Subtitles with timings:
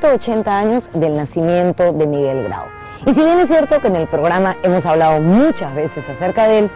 [0.00, 2.64] 180 años del nacimiento de Miguel Grau.
[3.06, 6.60] Y si bien es cierto que en el programa hemos hablado muchas veces acerca de
[6.60, 6.70] él,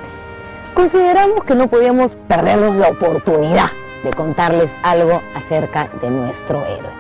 [0.75, 3.71] consideramos que no podíamos perdernos la oportunidad
[4.03, 6.93] de contarles algo acerca de nuestro héroe.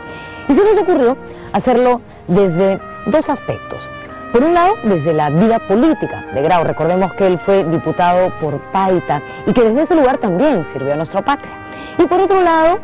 [0.49, 1.17] Y se nos ocurrió
[1.53, 3.89] hacerlo desde dos aspectos.
[4.33, 6.65] Por un lado, desde la vida política de Grau.
[6.65, 10.97] Recordemos que él fue diputado por Paita y que desde ese lugar también sirvió a
[10.97, 11.53] nuestra patria.
[11.99, 12.81] Y por otro lado,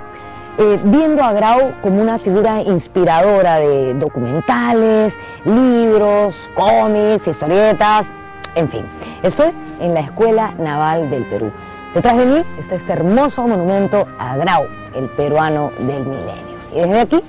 [0.60, 8.10] eh, viendo a Grau como una figura inspiradora de documentales, libros, cómics, historietas,
[8.54, 8.84] en fin.
[9.22, 11.50] Estoy en la Escuela Naval del Perú.
[11.94, 16.58] Detrás de mí está este hermoso monumento a Grau, el peruano del milenio.
[16.74, 17.20] Y desde aquí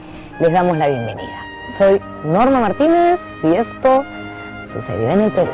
[0.41, 1.41] les damos la bienvenida.
[1.77, 4.03] Soy Norma Martínez y esto
[4.65, 5.51] sucedió en el Perú.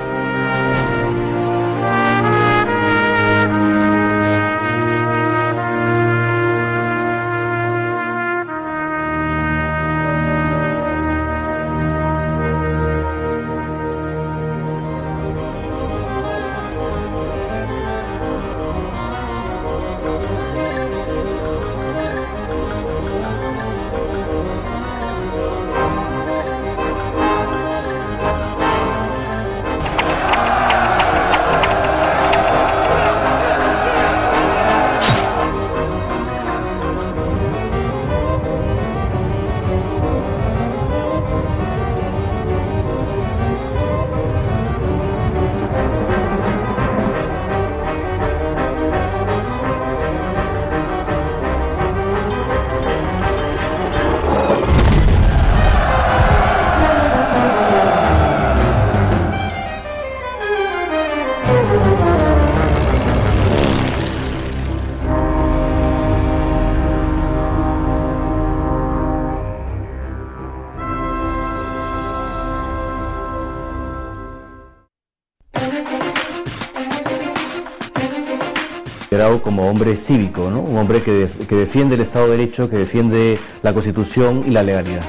[79.41, 83.73] Como hombre cívico, un hombre que, que defiende el Estado de Derecho, que defiende la
[83.73, 85.05] Constitución y la legalidad.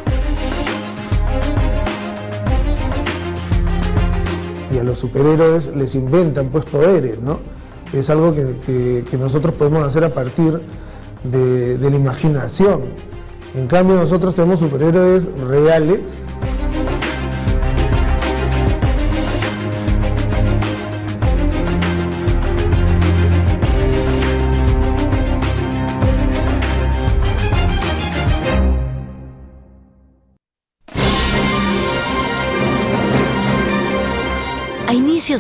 [4.73, 7.41] Y a los superhéroes les inventan pues poderes, ¿no?
[7.93, 10.61] Es algo que, nosotros podemos hacer a partir
[11.25, 12.83] de, de la imaginación.
[13.55, 16.25] En cambio nosotros tenemos superhéroes reales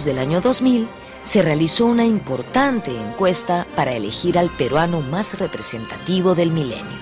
[0.04, 0.88] del año 2000
[1.22, 6.98] se realizó una importante encuesta para elegir al peruano más representativo del milenio.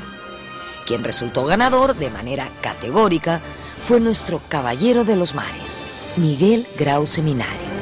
[0.86, 3.40] Quien resultó ganador de manera categórica
[3.86, 5.84] fue nuestro caballero de los mares,
[6.16, 7.76] Miguel Grau Seminario.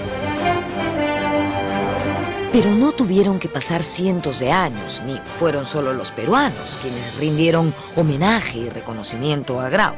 [2.52, 7.74] Pero no tuvieron que pasar cientos de años, ni fueron solo los peruanos quienes rindieron
[7.96, 9.94] homenaje y reconocimiento a Grau.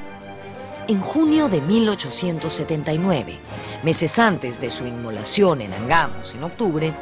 [0.88, 3.38] En junio de 1879,
[3.82, 6.94] meses antes de su inmolación en Angamos en octubre,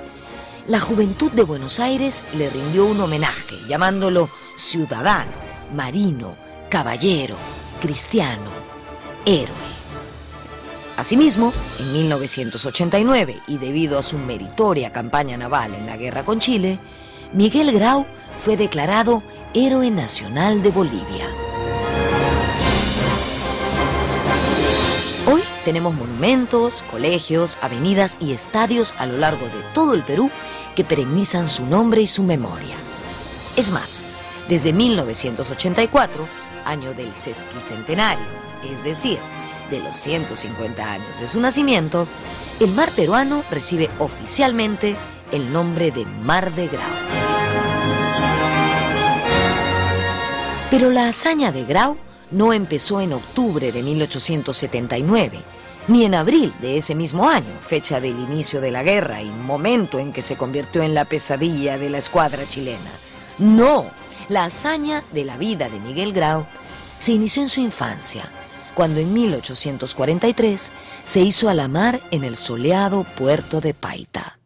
[0.66, 5.32] la juventud de Buenos Aires le rindió un homenaje llamándolo ciudadano,
[5.75, 6.37] marino,
[6.70, 7.37] caballero,
[7.81, 8.50] cristiano,
[9.26, 9.75] héroe.
[10.96, 16.78] Asimismo, en 1989, y debido a su meritoria campaña naval en la guerra con Chile,
[17.32, 18.06] Miguel Grau
[18.44, 19.22] fue declarado
[19.54, 21.44] Héroe Nacional de Bolivia.
[25.64, 30.31] Tenemos monumentos, colegios, avenidas y estadios a lo largo de todo el Perú
[30.76, 32.76] que perennizan su nombre y su memoria.
[33.56, 34.05] Es más,
[34.49, 36.28] desde 1984,
[36.66, 38.26] año del sesquicentenario,
[38.70, 39.19] es decir,
[39.70, 42.06] de los 150 años de su nacimiento,
[42.61, 44.96] el mar peruano recibe oficialmente
[45.32, 46.82] el nombre de Mar de Grau.
[50.70, 51.96] Pero la hazaña de Grau
[52.34, 55.38] no empezó en octubre de 1879,
[55.86, 59.98] ni en abril de ese mismo año, fecha del inicio de la guerra y momento
[59.98, 62.90] en que se convirtió en la pesadilla de la escuadra chilena.
[63.38, 63.86] No,
[64.28, 66.44] la hazaña de la vida de Miguel Grau
[66.98, 68.25] se inició en su infancia,
[68.75, 70.72] cuando en 1843
[71.04, 74.38] se hizo a la mar en el soleado puerto de Paita.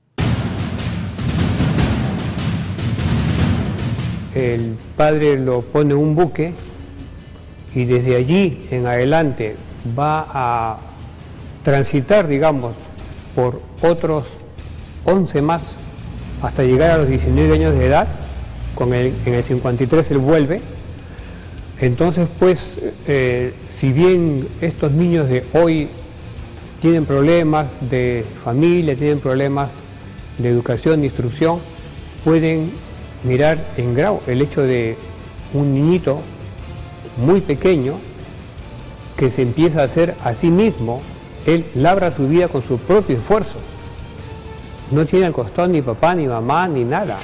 [4.34, 6.52] El padre lo pone un buque
[7.78, 9.54] y desde allí en adelante
[9.96, 10.78] va a
[11.62, 12.72] transitar, digamos,
[13.36, 14.24] por otros
[15.04, 15.74] 11 más
[16.42, 18.08] hasta llegar a los 19 años de edad,
[18.74, 20.60] con el, en el 53 él vuelve,
[21.78, 25.86] Entonces, pues, eh, si bien estos niños de hoy
[26.82, 29.70] tienen problemas de familia, tienen problemas
[30.38, 31.60] de educación, de instrucción,
[32.24, 32.72] pueden
[33.22, 34.96] mirar en grado el hecho de
[35.54, 36.20] un niñito
[37.18, 37.94] muy pequeño
[39.16, 41.02] que se empieza a hacer a sí mismo,
[41.44, 43.58] él labra su vida con su propio esfuerzo.
[44.90, 47.18] No tiene al costado ni papá, ni mamá, ni nada.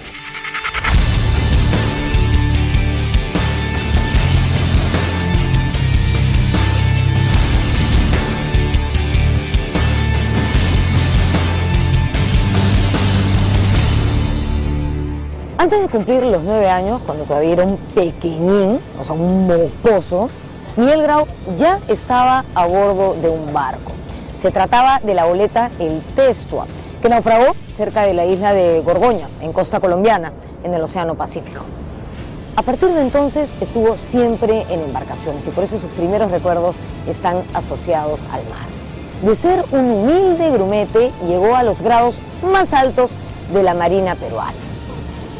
[15.74, 20.28] Antes de cumplir los nueve años, cuando todavía era un pequeñín, o sea, un mocoso,
[20.76, 21.26] Miguel Grau
[21.58, 23.90] ya estaba a bordo de un barco.
[24.36, 26.66] Se trataba de la boleta El Testua,
[27.02, 30.32] que naufragó cerca de la isla de Gorgoña, en costa colombiana,
[30.62, 31.62] en el Océano Pacífico.
[32.54, 36.76] A partir de entonces estuvo siempre en embarcaciones y por eso sus primeros recuerdos
[37.08, 38.68] están asociados al mar.
[39.22, 43.10] De ser un humilde grumete, llegó a los grados más altos
[43.52, 44.63] de la Marina peruana.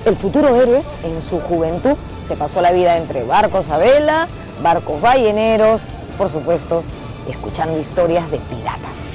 [0.05, 4.29] El futuro héroe, en su juventud, se pasó la vida entre barcos a vela,
[4.62, 5.87] barcos balleneros,
[6.19, 6.83] por supuesto,
[7.27, 9.14] escuchando historias de piratas.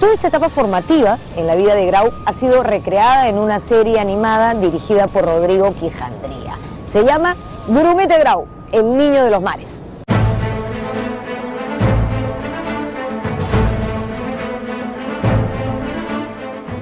[0.00, 3.98] Toda esta etapa formativa en la vida de Grau ha sido recreada en una serie
[3.98, 6.54] animada dirigida por Rodrigo Quijandría.
[6.86, 7.34] Se llama
[7.66, 9.80] Grumete Grau, el niño de los mares.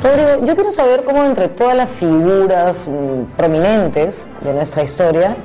[0.03, 5.37] Rodrigo, yo quiero saber cómo entre todas las figuras mm, prominentes de nuestra historia,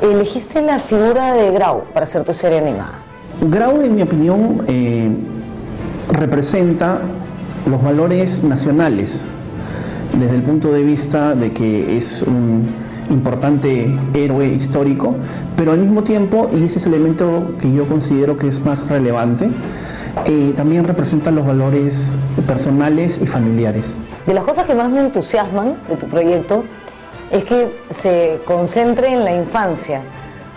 [0.00, 3.02] elegiste la figura de Grau para hacer tu serie animada.
[3.40, 5.10] Grau, en mi opinión, eh,
[6.12, 7.00] representa
[7.68, 9.26] los valores nacionales
[10.18, 12.66] desde el punto de vista de que es un
[13.10, 15.14] importante héroe histórico,
[15.56, 18.86] pero al mismo tiempo, y ese es el elemento que yo considero que es más
[18.88, 19.50] relevante,
[20.26, 22.16] eh, también representa los valores
[22.46, 23.94] personales y familiares.
[24.26, 26.64] De las cosas que más me entusiasman de tu proyecto
[27.30, 30.02] es que se concentre en la infancia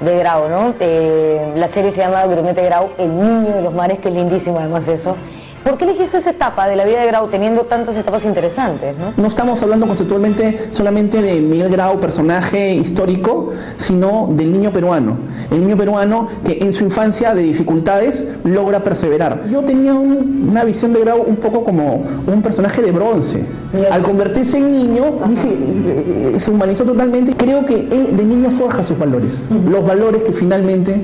[0.04, 0.74] de Grau, ¿no?
[0.80, 4.60] Eh, la serie se llama Grumete Grau, el niño de los mares, que es lindísimo
[4.60, 5.16] además eso.
[5.64, 8.96] ¿Por qué elegiste esa etapa de la vida de Grau teniendo tantas etapas interesantes?
[8.98, 9.14] ¿no?
[9.16, 15.18] no estamos hablando conceptualmente solamente de Miguel Grau, personaje histórico, sino del niño peruano.
[15.52, 19.44] El niño peruano que en su infancia de dificultades logra perseverar.
[19.50, 23.44] Yo tenía un- una visión de Grau un poco como un personaje de bronce.
[23.90, 27.34] Al convertirse en niño, dije, eh, se humanizó totalmente.
[27.38, 31.02] Creo que él de niño forja sus valores, los valores que finalmente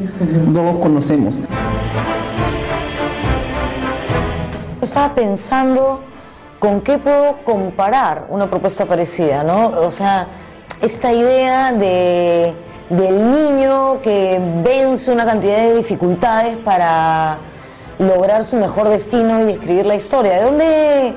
[0.54, 1.36] todos conocemos.
[4.82, 6.02] Estaba pensando
[6.60, 9.68] con qué puedo comparar una propuesta parecida, ¿no?
[9.68, 10.28] O sea,
[10.82, 12.56] esta idea de,
[12.90, 17.40] del niño que vence una cantidad de dificultades para
[17.98, 20.36] lograr su mejor destino y escribir la historia.
[20.36, 21.16] ¿De dónde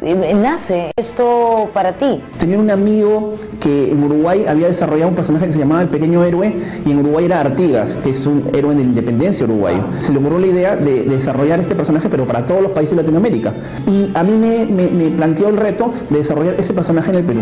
[0.00, 2.20] nace esto para ti?
[2.38, 6.22] Tenía un amigo que en Uruguay había desarrollado un personaje que se llamaba El Pequeño
[6.24, 6.54] Héroe
[6.86, 9.80] y en Uruguay era Artigas, que es un héroe de la independencia uruguayo.
[9.98, 12.96] Se le ocurrió la idea de, de desarrollar este personaje pero para todos los países
[12.96, 13.54] de Latinoamérica.
[13.86, 17.24] Y a mí me, me- me planteó el reto de desarrollar ese personaje en el
[17.24, 17.40] Perú.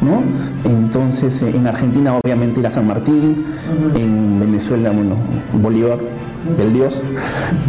[0.00, 0.20] ¿no?
[0.68, 3.44] Entonces eh, en Argentina obviamente era San Martín,
[3.94, 5.14] en Venezuela, bueno,
[5.62, 5.98] Bolívar,
[6.58, 7.02] el dios,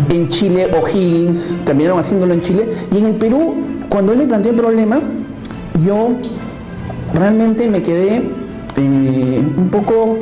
[0.10, 3.56] en Chile O'Higgins, terminaron haciéndolo en Chile, y en el Perú,
[3.90, 5.00] cuando él me planteó el problema,
[5.86, 6.10] yo
[7.14, 8.24] realmente me quedé
[8.76, 10.18] eh, un poco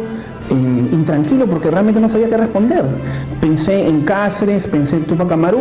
[0.49, 2.85] eh, intranquilo porque realmente no sabía qué responder.
[3.39, 5.59] Pensé en Cáceres, pensé en Tupac Amaru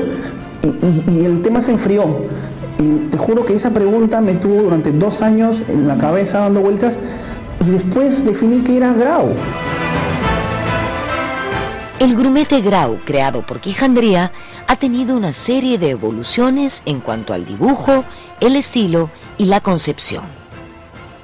[0.62, 2.04] y, el tema se enfrió.
[3.10, 6.98] Te juro que esa pregunta me tuvo durante dos años en la cabeza dando vueltas
[7.66, 9.28] y después definí que era Grau.
[12.00, 14.32] El grumete Grau, creado por Quijandría,
[14.66, 18.04] ha tenido una serie de evoluciones en cuanto al dibujo,
[18.40, 20.24] el estilo y la concepción.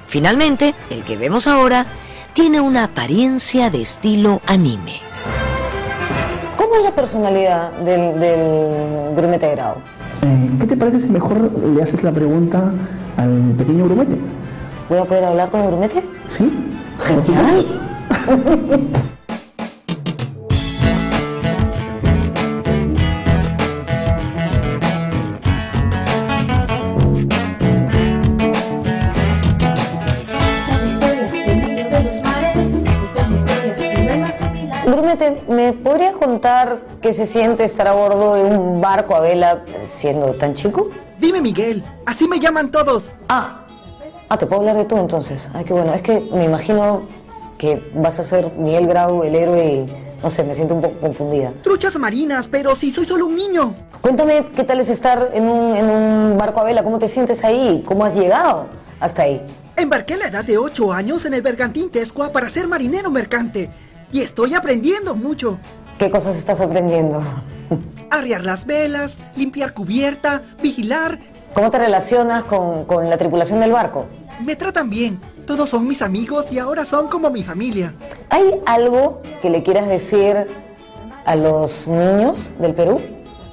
[0.05, 1.87] Finalmente, el que vemos ahora
[2.33, 4.97] tiene una apariencia de estilo anime.
[6.57, 9.77] ¿Cómo es la personalidad del, del grumete Grau?
[10.21, 12.71] Eh, ¿Qué te parece si mejor le haces la pregunta
[13.17, 14.19] al pequeño grumete?
[14.89, 16.03] ¿Voy a poder hablar con el grumete?
[16.27, 16.53] ¿Sí?
[16.99, 17.65] Genial.
[35.47, 40.33] ¿me podría contar qué se siente estar a bordo de un barco a vela siendo
[40.33, 40.89] tan chico?
[41.19, 43.11] Dime Miguel, así me llaman todos.
[43.27, 43.65] Ah,
[44.29, 45.49] ah, te puedo hablar de tú entonces.
[45.53, 45.93] Ay, qué bueno.
[45.93, 47.03] Es que me imagino
[47.57, 50.99] que vas a ser Miguel Grau, el héroe, y no sé, me siento un poco
[50.99, 51.51] confundida.
[51.63, 53.73] Truchas marinas, pero si soy solo un niño.
[54.01, 57.43] Cuéntame qué tal es estar en un, en un barco a vela, cómo te sientes
[57.43, 58.67] ahí, cómo has llegado
[58.99, 59.43] hasta ahí.
[59.75, 63.69] Embarqué a la edad de 8 años en el Bergantín Tescua para ser marinero mercante.
[64.11, 65.59] Y estoy aprendiendo mucho.
[65.97, 67.21] ¿Qué cosas estás aprendiendo?
[68.09, 71.19] Arriar las velas, limpiar cubierta, vigilar.
[71.53, 74.05] ¿Cómo te relacionas con, con la tripulación del barco?
[74.43, 75.19] Me tratan bien.
[75.45, 77.93] Todos son mis amigos y ahora son como mi familia.
[78.29, 80.47] ¿Hay algo que le quieras decir
[81.25, 83.01] a los niños del Perú?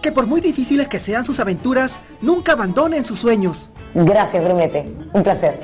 [0.03, 3.71] Que por muy difíciles que sean sus aventuras, nunca abandonen sus sueños.
[3.95, 4.93] Gracias, Grumete.
[5.13, 5.59] Un placer.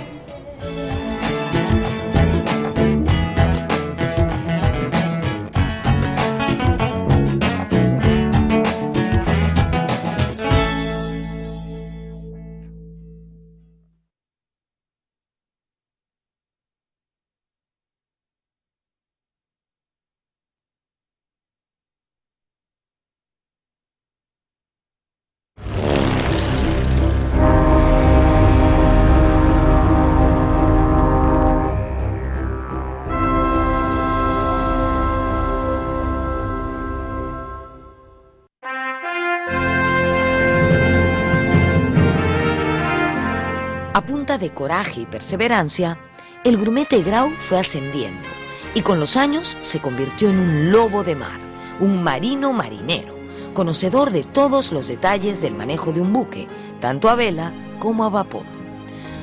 [44.38, 45.98] De coraje y perseverancia,
[46.44, 48.28] el grumete Grau fue ascendiendo
[48.74, 51.40] y con los años se convirtió en un lobo de mar,
[51.80, 53.16] un marino marinero,
[53.54, 56.46] conocedor de todos los detalles del manejo de un buque,
[56.80, 58.44] tanto a vela como a vapor.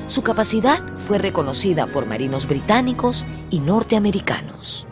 [0.08, 4.86] Su capacidad fue reconocida por marinos británicos y norteamericanos.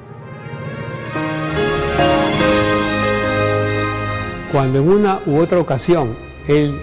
[4.50, 6.16] Cuando en una u otra ocasión
[6.48, 6.80] él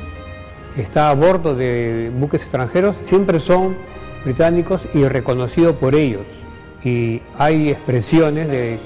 [0.78, 3.76] está a bordo de buques extranjeros, siempre son
[4.24, 6.24] británicos y reconocidos por ellos.
[6.84, 8.80] Y hay expresiones de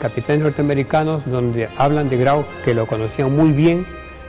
[0.00, 3.86] capitanes norteamericanos donde hablan de Grau que lo conocían muy bien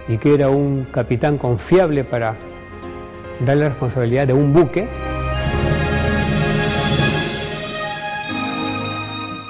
[0.07, 2.35] y que era un capitán confiable para
[3.45, 4.87] darle la responsabilidad de un buque.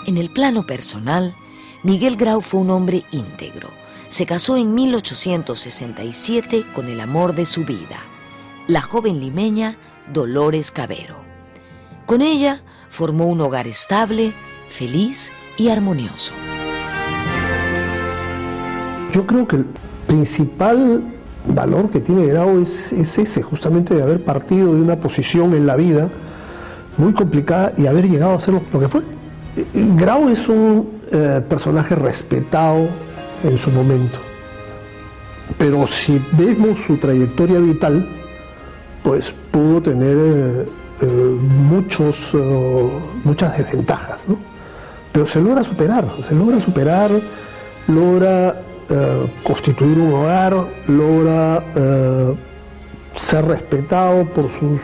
[0.08, 1.36] En el plano personal,
[1.84, 3.70] Miguel Grau fue un hombre íntegro.
[4.16, 7.98] Se casó en 1867 con el amor de su vida,
[8.66, 9.76] la joven limeña
[10.14, 11.18] Dolores Cabero.
[12.06, 14.32] Con ella formó un hogar estable,
[14.70, 16.32] feliz y armonioso.
[19.12, 19.66] Yo creo que el
[20.08, 21.04] principal
[21.48, 25.68] valor que tiene Grau es, es ese, justamente de haber partido de una posición en
[25.68, 26.08] la vida
[26.98, 29.02] muy complicada y haber llegado a ser lo, que fue.
[29.74, 32.88] Grau es un eh, personaje respetado
[33.44, 34.18] en su momento,
[35.58, 38.08] pero si vemos su trayectoria vital,
[39.04, 40.66] pues pudo tener eh,
[41.02, 42.90] eh, muchos, eh,
[43.24, 44.38] muchas desventajas, ¿no?
[45.12, 47.12] pero se logra superar, se logra superar,
[47.88, 48.62] logra
[49.42, 50.54] constituir un hogar,
[50.88, 51.64] logra
[53.16, 54.80] ser respetado por sus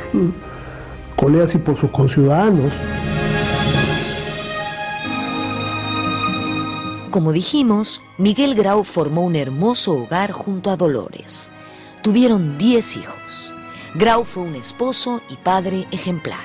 [1.16, 2.74] colegas y por sus conciudadanos.
[7.12, 11.52] Como dijimos, Miguel Grau formó un hermoso hogar junto a Dolores.
[12.02, 13.54] Tuvieron 10 hijos.
[13.96, 16.40] Grau fue un esposo y padre ejemplar.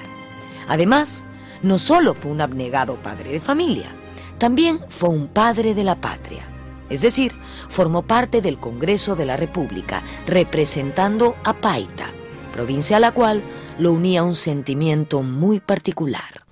[0.67, 1.25] Además,
[1.63, 3.95] no solo fue un abnegado padre de familia,
[4.39, 6.49] también fue un padre de la patria.
[6.91, 7.33] Es decir,
[7.69, 12.07] formó parte del Congreso de la República, representando a Paita,
[12.53, 13.45] provincia a la cual
[13.79, 16.43] lo unía un sentimiento muy particular.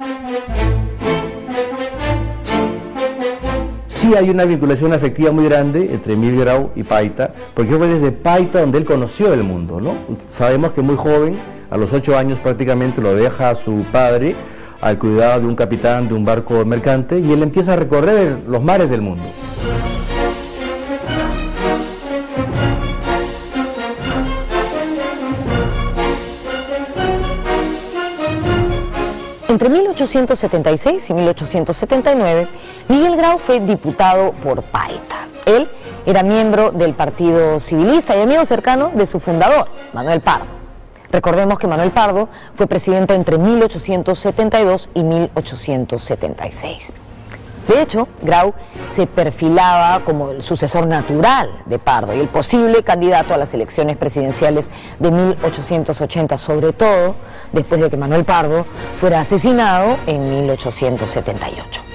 [4.05, 8.13] Sí hay una vinculación afectiva muy grande entre Miguel Grau y Paita, porque fue desde
[8.13, 9.95] Paita donde él conoció el mundo, ¿no?
[10.29, 11.39] Sabemos que muy joven,
[11.71, 14.37] a los ocho años prácticamente lo deja a su padre
[14.83, 18.63] al cuidado de un capitán de un barco mercante y él empieza a recorrer los
[18.63, 19.25] mares del mundo.
[29.55, 32.49] Entre 1876 y 1879,
[32.89, 35.29] Miguel Grau fue diputado por Paita.
[35.47, 35.69] Él
[36.05, 40.47] era miembro del Partido Civilista y amigo cercano de su fundador, Manuel Pardo.
[41.13, 46.93] Recordemos que Manuel Pardo fue presidente entre 1872 y 1876.
[47.69, 48.55] De hecho, Grau
[48.93, 53.97] se perfilaba como el sucesor natural de Pardo y el posible candidato a las elecciones
[53.97, 57.15] presidenciales de 1880, sobre todo
[57.53, 58.67] después de que Manuel Pardo
[59.01, 61.94] fuera asesinado en 1878.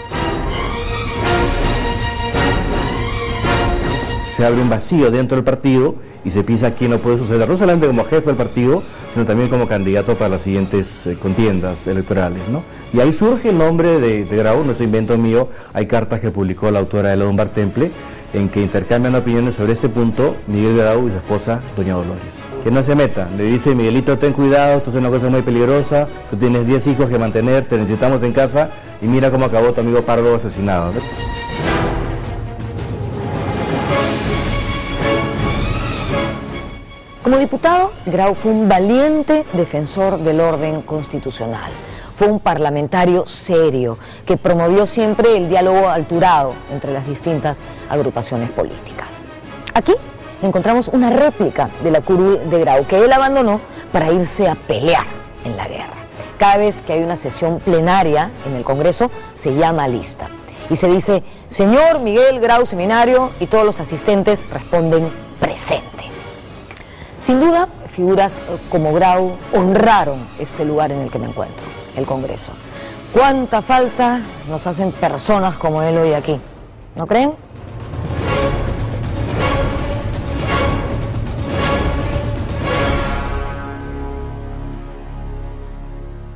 [4.40, 7.58] Se abre un vacío dentro del partido y se piensa quién no puede suceder, no
[7.58, 8.82] solamente como jefe del partido,
[9.12, 12.42] sino también como candidato para las siguientes eh, contiendas electorales.
[12.50, 12.64] ¿no?
[12.94, 16.72] Y ahí surge el nombre de, Grau, no es invento mío, hay cartas que publicó
[16.72, 17.92] la autora de la Bar Temple
[18.32, 22.36] en que intercambian opiniones sobre este punto Miguel Grau y su esposa Doña Dolores.
[22.64, 26.08] Que no se meta, le dice Miguelito, ten cuidado, esto es una cosa muy peligrosa,
[26.30, 28.70] tú tienes 10 hijos que mantener, te necesitamos en casa
[29.02, 30.94] y mira cómo acabó tu amigo Pardo asesinado.
[37.24, 41.70] Como diputado, Grau fue un valiente defensor del orden constitucional.
[42.16, 49.26] Fue un parlamentario serio que promovió siempre el diálogo alturado entre las distintas agrupaciones políticas.
[49.74, 49.94] Aquí
[50.42, 53.60] encontramos una réplica de la curul de Grau que él abandonó
[53.92, 55.06] para irse a pelear
[55.44, 56.00] en la guerra.
[56.38, 60.30] Cada vez que hay una sesión plenaria en el Congreso se llama lista
[60.70, 65.10] y se dice, señor Miguel Grau Seminario, y todos los asistentes responden
[65.40, 66.19] presente.
[67.22, 71.64] Sin duda, figuras como Grau honraron este lugar en el que me encuentro
[71.96, 72.54] el Congreso.
[73.14, 76.40] ¿Cuánta falta nos hacen personas como él hoy aquí?
[76.96, 77.34] ¿No creen?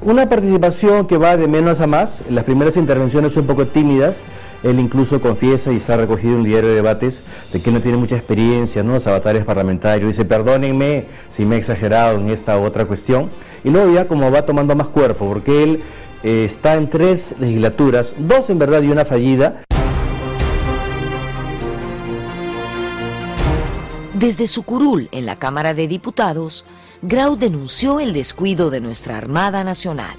[0.01, 4.23] Una participación que va de menos a más, las primeras intervenciones son un poco tímidas,
[4.63, 7.97] él incluso confiesa y está recogido en un diario de debates de que no tiene
[7.97, 8.93] mucha experiencia, ¿no?
[8.93, 10.07] Los avatares parlamentarios.
[10.07, 13.29] Dice, perdónenme si me he exagerado en esta u otra cuestión.
[13.63, 15.83] Y luego ya como va tomando más cuerpo, porque él
[16.23, 19.63] eh, está en tres legislaturas, dos en verdad y una fallida.
[24.13, 26.65] Desde su curul en la Cámara de Diputados,
[27.01, 30.15] Grau denunció el descuido de nuestra Armada Nacional,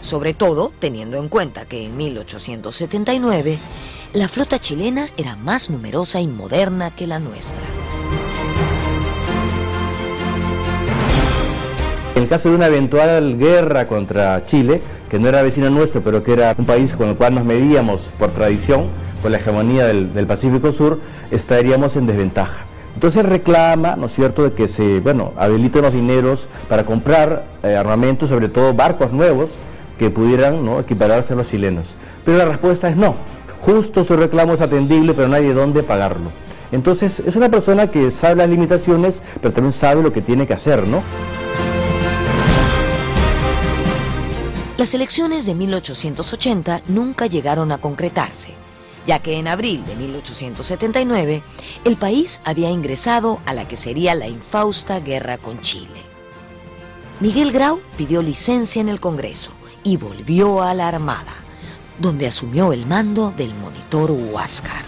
[0.00, 3.58] sobre todo teniendo en cuenta que en 1879
[4.14, 7.62] la flota chilena era más numerosa y moderna que la nuestra.
[12.16, 14.80] En el caso de una eventual guerra contra Chile,
[15.10, 18.10] que no era vecino nuestro, pero que era un país con el cual nos medíamos
[18.18, 18.86] por tradición,
[19.20, 20.98] por la hegemonía del, Pacífico Sur,
[21.30, 22.64] estaríamos en desventaja.
[22.94, 27.76] Entonces reclama, ¿no es cierto?, de que se, bueno, habiliten los dineros para comprar eh,
[27.76, 29.50] armamento, sobre todo barcos nuevos,
[29.98, 30.80] que pudieran ¿no?
[30.80, 31.96] equipararse a los chilenos.
[32.24, 33.16] Pero la respuesta es no.
[33.60, 36.30] Justo su reclamo es atendible, pero de dónde pagarlo.
[36.72, 40.54] Entonces es una persona que sabe las limitaciones, pero también sabe lo que tiene que
[40.54, 41.02] hacer, ¿no?
[44.76, 48.54] Las elecciones de 1880 nunca llegaron a concretarse
[49.06, 51.42] ya que en abril de 1879
[51.84, 56.02] el país había ingresado a la que sería la infausta guerra con Chile.
[57.20, 59.52] Miguel Grau pidió licencia en el Congreso
[59.86, 61.32] y volvió a la Armada,
[62.00, 64.82] donde asumió el mando del monitor Huáscar.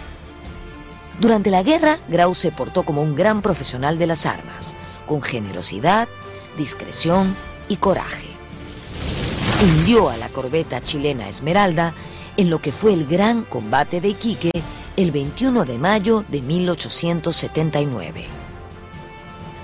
[1.21, 4.75] Durante la guerra, Grau se portó como un gran profesional de las armas,
[5.07, 6.09] con generosidad,
[6.57, 7.33] discreción
[7.69, 8.27] y coraje.
[9.63, 11.93] Hundió a la corbeta chilena Esmeralda
[12.35, 14.51] en lo que fue el gran combate de Iquique
[14.97, 18.25] el 21 de mayo de 1879.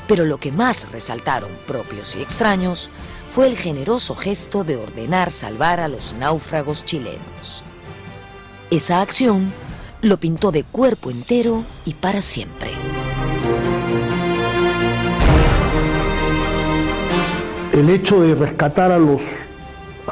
[0.08, 2.89] Pero lo que más resaltaron propios y extraños
[3.36, 7.63] fue el generoso gesto de ordenar salvar a los náufragos chilenos.
[8.71, 9.52] Esa acción
[10.02, 12.69] lo pintó de cuerpo entero y para siempre.
[17.74, 19.21] El hecho de rescatar a los,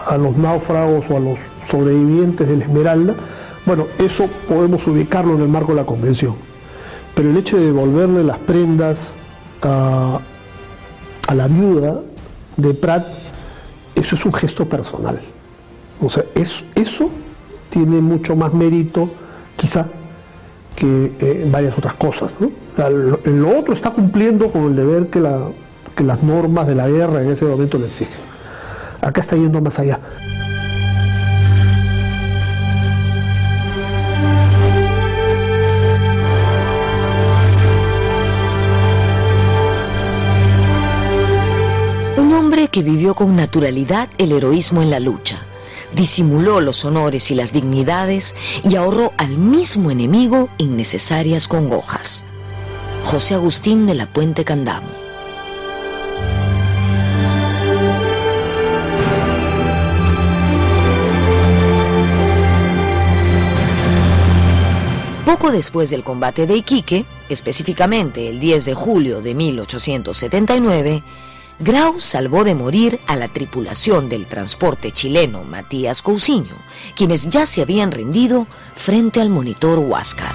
[0.05, 3.15] a los náufragos o a los sobrevivientes de la Esmeralda,
[3.65, 6.35] bueno, eso podemos ubicarlo en el marco de la convención.
[7.15, 9.15] Pero el hecho de devolverle las prendas
[9.61, 10.19] a,
[11.33, 12.01] la viuda
[12.57, 13.05] de Prat,
[13.95, 15.21] eso es un gesto personal.
[16.01, 17.09] O sea, eso, eso
[17.69, 19.09] tiene mucho más mérito,
[19.55, 19.87] quizá,
[20.75, 22.31] que eh, varias otras cosas.
[22.39, 22.51] ¿no?
[22.89, 25.47] lo, otro está cumpliendo con el deber que, la,
[25.95, 28.15] que las normas de la guerra en ese momento le exigen.
[29.01, 29.99] Acá está yendo más allá.
[42.73, 45.45] Que vivió con naturalidad el heroísmo en la lucha,
[45.95, 52.25] disimuló los honores y las dignidades y ahorró al mismo enemigo innecesarias congojas.
[53.05, 54.87] José Agustín de la Puente Candamo.
[65.27, 71.03] Poco después del combate de Iquique, específicamente el 10 de julio de 1879,
[71.59, 76.55] Grau salvó de morir a la tripulación del transporte chileno Matías Cousiño,
[76.95, 80.33] quienes ya se habían rendido frente al monitor Huáscar.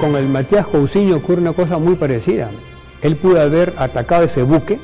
[0.00, 2.50] Con el Matías Cousiño ocurre una cosa muy parecida.
[3.02, 4.78] Él pudo haber atacado ese buque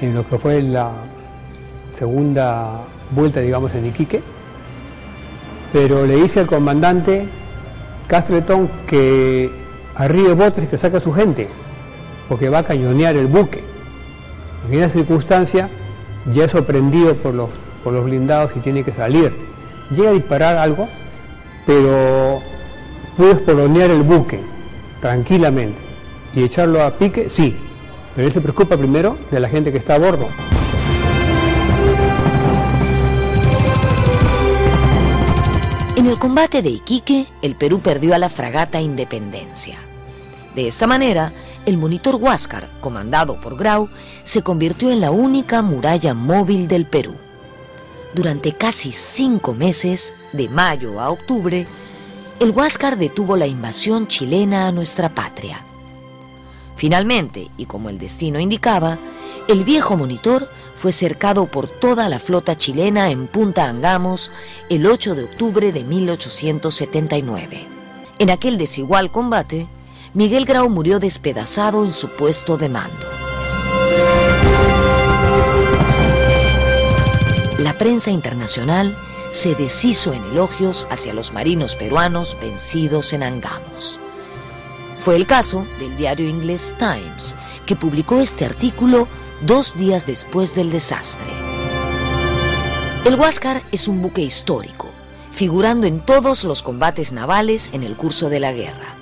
[0.00, 0.92] en lo que fue la
[1.98, 4.22] segunda vuelta, digamos, en Iquique,
[5.72, 7.28] pero le dice al comandante
[8.10, 9.52] Castretón que
[9.94, 11.46] arribe botes que saque a su gente,
[12.28, 13.62] porque va a cañonear el buque.
[14.68, 15.68] En esa circunstancia
[16.34, 17.50] ya es sorprendido por los,
[17.84, 19.32] por los blindados y tiene que salir.
[19.94, 20.88] Llega a disparar algo,
[21.66, 22.40] pero
[23.16, 24.40] puede espolonear el buque
[25.00, 25.78] tranquilamente
[26.34, 27.54] y echarlo a pique, sí,
[28.16, 30.26] pero él se preocupa primero de la gente que está a bordo.
[36.10, 39.78] El combate de Iquique, el Perú perdió a la fragata Independencia.
[40.56, 41.32] De esta manera,
[41.66, 43.88] el monitor Huáscar, comandado por Grau,
[44.24, 47.14] se convirtió en la única muralla móvil del Perú.
[48.12, 51.68] Durante casi cinco meses, de mayo a octubre,
[52.40, 55.62] el Huáscar detuvo la invasión chilena a nuestra patria.
[56.74, 58.98] Finalmente, y como el destino indicaba,
[59.46, 64.30] el viejo monitor fue cercado por toda la flota chilena en Punta Angamos
[64.70, 67.66] el 8 de octubre de 1879.
[68.18, 69.68] En aquel desigual combate,
[70.14, 73.06] Miguel Grau murió despedazado en su puesto de mando.
[77.58, 78.96] La prensa internacional
[79.32, 84.00] se deshizo en elogios hacia los marinos peruanos vencidos en Angamos.
[85.04, 89.08] Fue el caso del diario inglés Times, que publicó este artículo
[89.42, 91.30] dos días después del desastre.
[93.06, 94.88] El Huáscar es un buque histórico,
[95.32, 98.96] figurando en todos los combates navales en el curso de la guerra.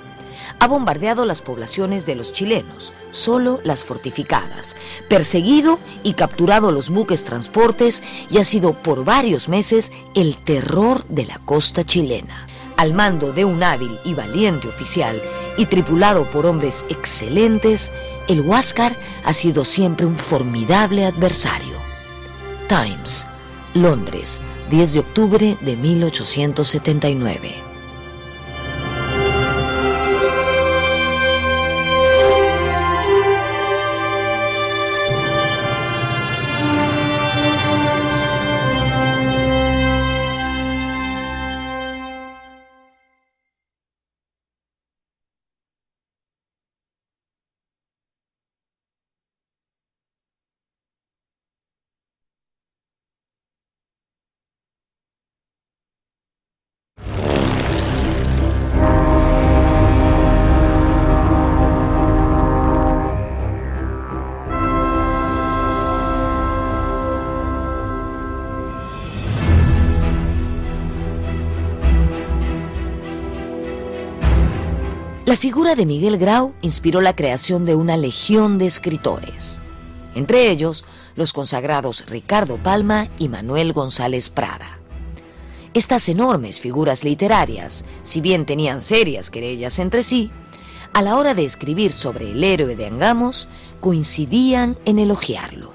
[0.61, 4.75] Ha bombardeado las poblaciones de los chilenos, solo las fortificadas,
[5.09, 11.25] perseguido y capturado los buques transportes y ha sido por varios meses el terror de
[11.25, 12.47] la costa chilena.
[12.77, 15.21] Al mando de un hábil y valiente oficial
[15.59, 17.91] y tripulado por hombres excelentes,
[18.29, 18.95] el Huáscar
[19.25, 21.75] ha sido siempre un formidable adversario.
[22.69, 23.27] Times,
[23.73, 24.39] Londres,
[24.71, 27.68] 10 de octubre de 1879.
[75.29, 79.61] La figura de Miguel Grau inspiró la creación de una legión de escritores,
[80.15, 84.79] entre ellos los consagrados Ricardo Palma y Manuel González Prada.
[85.75, 90.31] Estas enormes figuras literarias, si bien tenían serias querellas entre sí,
[90.93, 93.47] a la hora de escribir sobre el héroe de Angamos,
[93.81, 95.73] coincidían en elogiarlo.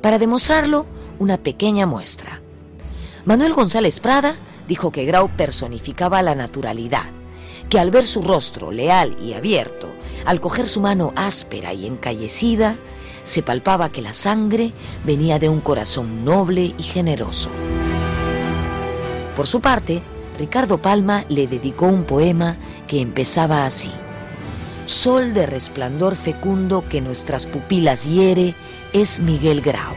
[0.00, 0.86] Para demostrarlo,
[1.18, 2.40] una pequeña muestra.
[3.26, 4.36] Manuel González Prada
[4.68, 7.10] dijo que Grau personificaba la naturalidad,
[7.70, 9.94] que al ver su rostro leal y abierto,
[10.26, 12.76] al coger su mano áspera y encallecida,
[13.22, 14.72] se palpaba que la sangre
[15.04, 17.48] venía de un corazón noble y generoso.
[19.36, 20.02] Por su parte,
[20.36, 22.56] Ricardo Palma le dedicó un poema
[22.88, 23.90] que empezaba así.
[24.86, 28.56] Sol de resplandor fecundo que nuestras pupilas hiere
[28.92, 29.94] es Miguel Grau.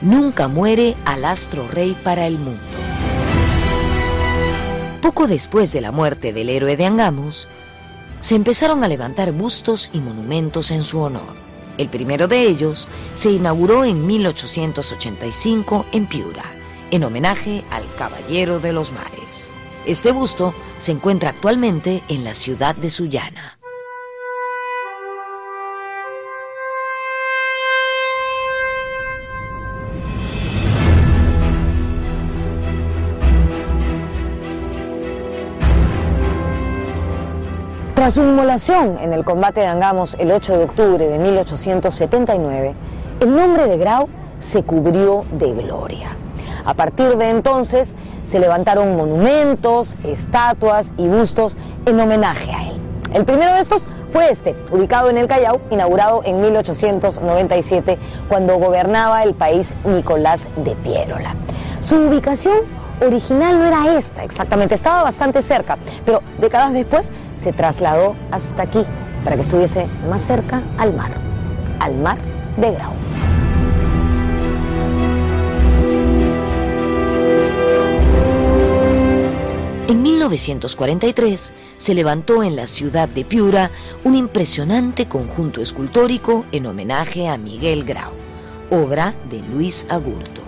[0.00, 2.95] Nunca muere al astro rey para el mundo.
[5.06, 7.46] Poco después de la muerte del héroe de Angamos,
[8.18, 11.36] se empezaron a levantar bustos y monumentos en su honor.
[11.78, 16.42] El primero de ellos se inauguró en 1885 en Piura,
[16.90, 19.52] en homenaje al Caballero de los Mares.
[19.86, 23.55] Este busto se encuentra actualmente en la ciudad de Sullana.
[38.06, 42.72] Tras su inmolación en el combate de Angamos el 8 de octubre de 1879,
[43.18, 46.16] el nombre de Grau se cubrió de gloria.
[46.64, 52.80] A partir de entonces se levantaron monumentos, estatuas y bustos en homenaje a él.
[53.12, 59.24] El primero de estos fue este, ubicado en el Callao, inaugurado en 1897 cuando gobernaba
[59.24, 61.34] el país Nicolás de Piérola.
[61.80, 68.16] Su ubicación original no era esta exactamente, estaba bastante cerca, pero décadas después se trasladó
[68.30, 68.84] hasta aquí
[69.24, 71.10] para que estuviese más cerca al mar,
[71.80, 72.18] al mar
[72.56, 72.92] de Grau.
[79.88, 83.70] En 1943 se levantó en la ciudad de Piura
[84.02, 88.12] un impresionante conjunto escultórico en homenaje a Miguel Grau,
[88.70, 90.45] obra de Luis Agurto.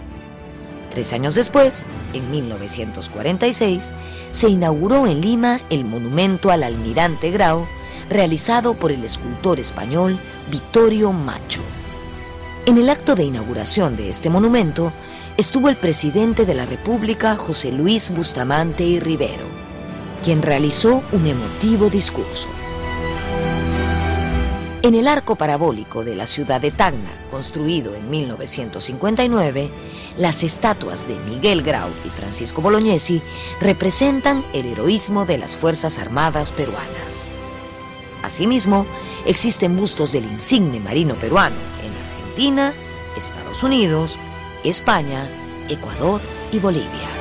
[0.98, 3.94] Tres años después, en 1946,
[4.32, 7.68] se inauguró en Lima el monumento al almirante Grau,
[8.10, 10.18] realizado por el escultor español
[10.50, 11.60] Vittorio Macho.
[12.66, 14.92] En el acto de inauguración de este monumento
[15.36, 19.46] estuvo el presidente de la República, José Luis Bustamante y Rivero,
[20.24, 22.48] quien realizó un emotivo discurso.
[24.80, 29.70] En el arco parabólico de la ciudad de Tacna, construido en 1959,
[30.16, 33.20] las estatuas de Miguel Grau y Francisco Bolognesi
[33.60, 37.32] representan el heroísmo de las Fuerzas Armadas peruanas.
[38.22, 38.86] Asimismo,
[39.26, 42.72] existen bustos del insigne marino peruano en Argentina,
[43.16, 44.16] Estados Unidos,
[44.62, 45.28] España,
[45.68, 46.20] Ecuador
[46.52, 47.17] y Bolivia.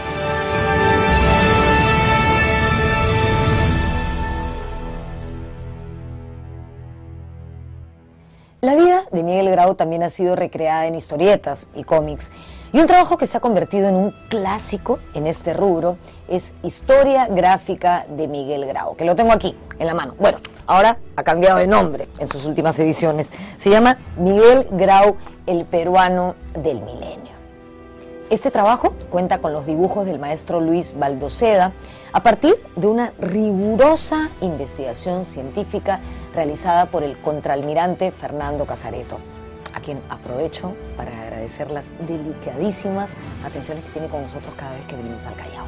[9.75, 12.31] También ha sido recreada en historietas y cómics.
[12.71, 17.27] Y un trabajo que se ha convertido en un clásico en este rubro es Historia
[17.27, 20.13] Gráfica de Miguel Grau, que lo tengo aquí en la mano.
[20.19, 23.31] Bueno, ahora ha cambiado de nombre en sus últimas ediciones.
[23.57, 25.15] Se llama Miguel Grau,
[25.47, 27.37] el peruano del milenio.
[28.29, 31.71] Este trabajo cuenta con los dibujos del maestro Luis Baldoceda
[32.11, 36.01] a partir de una rigurosa investigación científica
[36.33, 39.19] realizada por el contraalmirante Fernando Casareto,
[39.73, 44.95] a quien aprovecho para agradecer las delicadísimas atenciones que tiene con nosotros cada vez que
[44.95, 45.65] venimos al Callao.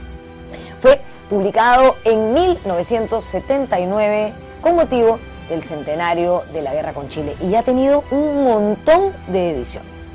[0.80, 7.64] Fue publicado en 1979 con motivo del centenario de la guerra con Chile y ha
[7.64, 10.12] tenido un montón de ediciones.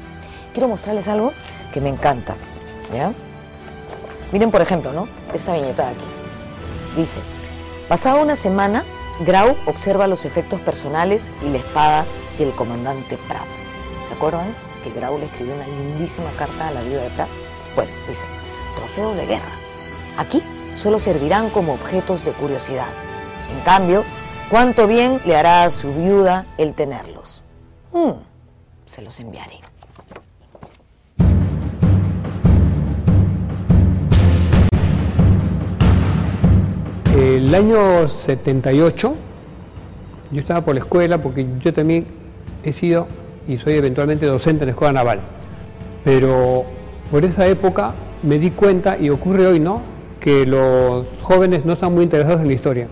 [0.53, 1.33] Quiero mostrarles algo
[1.73, 2.37] que me encanta.
[2.93, 3.13] ¿ya?
[4.33, 5.09] Miren, por ejemplo, ¿no?
[5.33, 6.05] Esta viñeta de aquí.
[6.97, 7.21] Dice,
[7.89, 8.85] pasada una semana,
[9.21, 12.05] Grau observa los efectos personales y la espada
[12.39, 13.64] del comandante Pratt.
[14.15, 17.29] ¿Se acuerdan que Grau le escribió una lindísima carta a la viuda de Pratt?
[17.75, 18.25] Bueno, dice,
[18.77, 19.51] trofeos de guerra.
[20.17, 20.41] Aquí
[20.77, 22.87] solo servirán como objetos de curiosidad.
[23.53, 24.05] En cambio,
[24.51, 27.43] cuánto bien le hará a su viuda el tenerlos.
[27.93, 28.13] Hmm,
[28.87, 29.57] se los enviaré.
[37.17, 39.15] El año 78,
[40.31, 42.07] yo estaba por la escuela porque yo también
[42.63, 43.09] he sido
[43.47, 45.21] y soy eventualmente docente en la escuela naval.
[46.05, 46.65] Pero
[47.11, 49.83] por esa época me di cuenta, y ocurre hoy, ¿no?
[50.21, 52.89] Que los jóvenes no están muy interesados en la historia.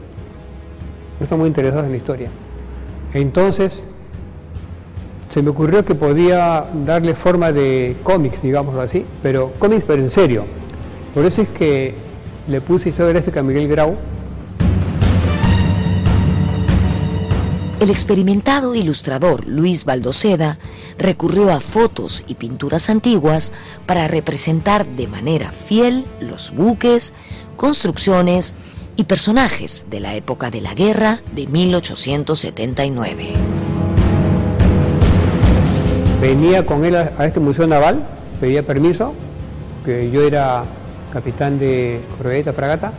[1.18, 2.28] No están muy interesados en la historia.
[3.14, 3.84] Entonces,
[5.32, 10.10] se me ocurrió que podía darle forma de cómics, digámoslo así, pero cómics pero en
[10.10, 10.44] serio.
[11.14, 11.94] Por eso es que
[12.48, 13.94] le puse historia gráfica a Miguel Grau,
[17.82, 20.60] El experimentado ilustrador Luis Baldoceda
[20.98, 23.52] recurrió a fotos y pinturas antiguas
[23.86, 27.12] para representar de manera fiel los buques,
[27.56, 28.54] construcciones
[28.94, 33.30] y personajes de la época de la guerra de 1879.
[36.20, 38.00] Venía con él a, este museo naval,
[38.40, 39.12] pedía permiso,
[39.84, 40.62] que yo era
[41.12, 42.92] capitán de corveta fragata,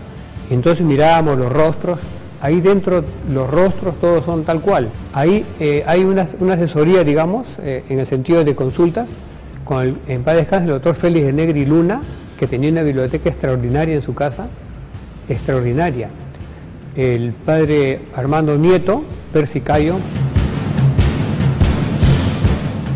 [0.50, 2.00] entonces mirábamos los rostros
[2.44, 4.90] ahí dentro los rostros todos son tal cual.
[5.14, 9.08] Ahí eh, hay una, asesoría, digamos, eh, en el sentido de consultas,
[9.64, 12.02] con el, en paz el doctor Félix de Negri Luna,
[12.38, 14.48] que tenía una biblioteca extraordinaria en su casa,
[15.30, 16.10] extraordinaria.
[16.98, 19.96] El padre Armando Nieto, Persicayo.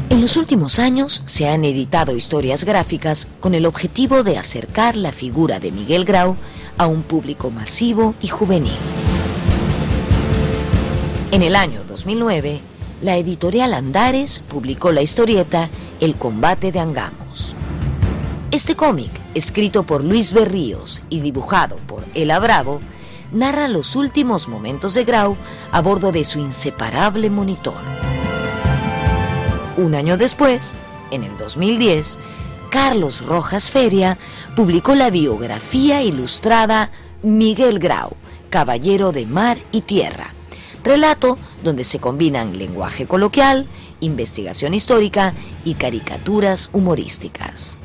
[0.10, 5.14] En los últimos años se han editado historias gráficas con el objetivo de acercar la
[5.14, 6.36] figura de Miguel Grau
[6.78, 8.74] a un público masivo y juvenil.
[11.38, 12.62] En el año 2009,
[13.04, 15.70] la editorial Andares publicó la historieta
[16.00, 17.56] El combate de Angamos.
[18.50, 22.82] Este cómic, escrito por Luis Berríos y dibujado por Ela Bravo,
[23.32, 25.38] narra los últimos momentos de Grau
[25.72, 27.78] a bordo de su inseparable monitor.
[29.78, 30.74] Un año después,
[31.12, 32.18] en el 2010,
[32.72, 34.18] Carlos Rojas Feria
[34.56, 36.90] publicó la biografía ilustrada
[37.22, 38.16] Miguel Grau,
[38.50, 40.34] Caballero de Mar y Tierra,
[40.88, 43.68] relato donde se combinan lenguaje coloquial,
[44.00, 47.80] investigación histórica y caricaturas humorísticas.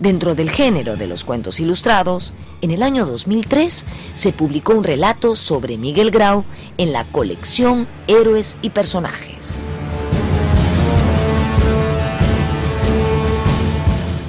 [0.00, 5.36] Dentro del género de los cuentos ilustrados, en el año 2003 se publicó un relato
[5.36, 6.44] sobre Miguel Grau
[6.78, 9.60] en la colección Héroes y Personajes.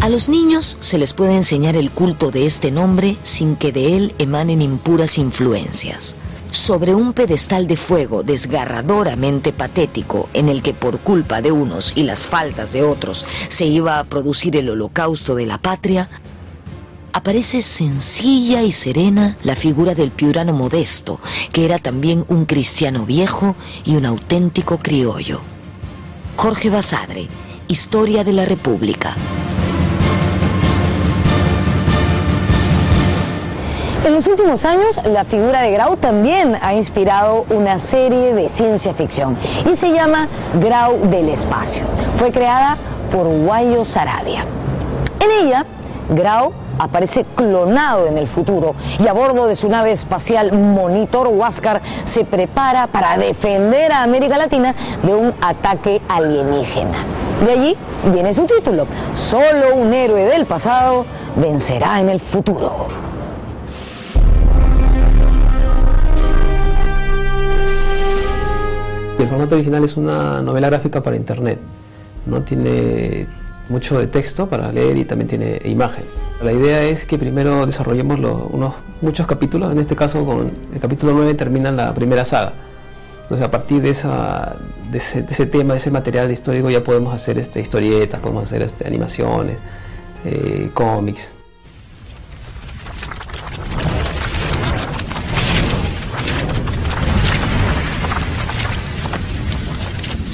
[0.02, 3.98] A los niños se les puede enseñar el culto de este nombre sin que de
[3.98, 6.16] él emanen impuras influencias.
[6.56, 12.04] Sobre un pedestal de fuego desgarradoramente patético en el que por culpa de unos y
[12.04, 16.10] las faltas de otros se iba a producir el holocausto de la patria,
[17.12, 21.20] aparece sencilla y serena la figura del piurano modesto,
[21.52, 25.42] que era también un cristiano viejo y un auténtico criollo.
[26.38, 27.28] Jorge Basadre,
[27.68, 29.14] Historia de la República.
[34.06, 38.94] En los últimos años, la figura de Grau también ha inspirado una serie de ciencia
[38.94, 39.36] ficción
[39.68, 40.28] y se llama
[40.62, 41.86] Grau del Espacio.
[42.18, 42.78] Fue creada
[43.12, 44.46] por Guayo Sarabia.
[45.20, 45.66] En ella,
[46.12, 51.82] Grau aparece clonado en el futuro y a bordo de su nave espacial Monitor Huáscar
[52.04, 57.00] se prepara para defender a América Latina de un ataque alienígena.
[57.44, 57.78] De allí
[58.14, 63.05] viene su título, Solo un héroe del pasado vencerá en el futuro.
[69.36, 71.60] Formato original es una novela gráfica para internet,
[72.26, 73.28] no tiene
[73.68, 76.06] mucho de texto para leer y también tiene imagen.
[76.42, 81.12] La idea es que primero desarrollemos unos muchos capítulos, en este caso con el capítulo
[81.14, 82.54] 9 termina la primera saga.
[83.24, 88.22] Entonces a partir de, ese, tema, de ese material histórico ya podemos hacer este, historietas,
[88.22, 89.58] podemos hacer este, animaciones,
[90.24, 91.35] eh, cómics.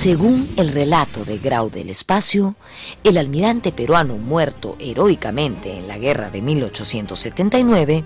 [0.01, 2.55] Según el relato de Grau del Espacio,
[3.03, 8.03] el almirante peruano muerto heroicamente en la guerra de 1879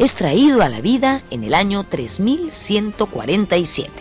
[0.00, 3.92] es traído a la vida en el año 3147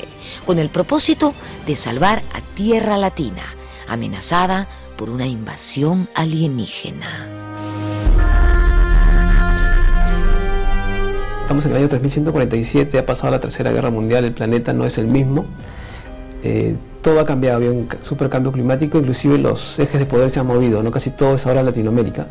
[0.48, 1.36] con el propósito
[1.68, 3.44] de salvar a Tierra Latina,
[3.88, 7.06] amenazada por una invasión alienígena.
[11.42, 14.98] Estamos en el año 3147, ha pasado la Tercera Guerra Mundial, el planeta no es
[14.98, 15.46] el mismo.
[16.50, 20.40] Eh, todo ha cambiado, había un super cambio climático, inclusive los ejes de poder se
[20.40, 22.28] han movido, no casi todo es ahora Latinoamérica,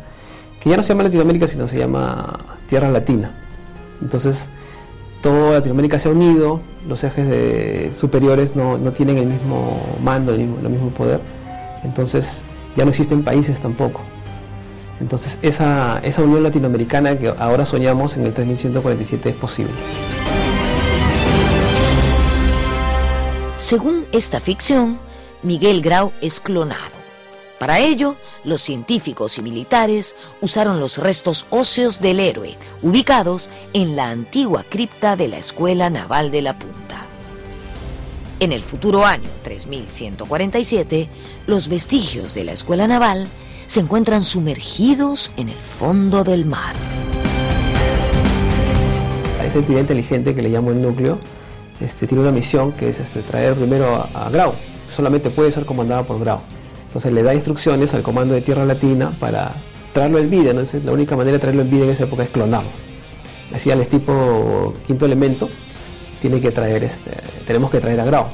[0.59, 3.31] que ya no se llama Latinoamérica, sino se llama Tierra Latina.
[4.01, 4.49] Entonces,
[5.21, 10.57] toda Latinoamérica se ha unido, los ejes superiores no, tienen el mismo mando, el mismo,
[10.63, 11.19] el mismo poder,
[11.83, 12.41] entonces
[12.75, 14.01] ya no existen países tampoco.
[14.99, 19.73] Entonces, esa, esa unión latinoamericana que ahora soñamos en el 3147 es posible.
[23.57, 24.99] Según esta ficción,
[25.41, 26.95] Miguel Grau es clonado.
[27.57, 34.11] Para ello, los científicos y militares usaron los restos óseos del héroe, ubicados en la
[34.11, 37.07] antigua cripta de la Escuela Naval de la Punta.
[38.39, 41.09] En el futuro año 3147,
[41.47, 43.27] los vestigios de la Escuela Naval
[43.65, 46.75] se encuentran sumergidos en el fondo del mar.
[49.39, 51.17] A esa entidad inteligente que le llamo el núcleo,
[51.79, 54.53] este, tiene una misión que es este, traer primero a, Grau.
[54.89, 56.39] Solamente puede ser comandada por Grau.
[56.87, 59.51] Entonces le da instrucciones al comando de Tierra Latina para
[59.93, 60.51] traerlo en vida.
[60.51, 62.69] Entonces la única manera de traerlo en vida en esa época es clonarlo.
[63.53, 65.49] Así al tipo quinto elemento
[66.21, 67.11] que traer, este,
[67.45, 68.25] tenemos que traer a Grau.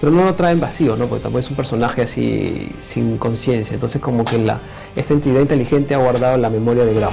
[0.00, 1.06] Pero no lo traen vacío, ¿no?
[1.06, 3.74] porque tampoco es un personaje así sin conciencia.
[3.74, 4.60] Entonces como que la,
[4.94, 7.10] esta entidad inteligente ha guardado la memoria de Grau.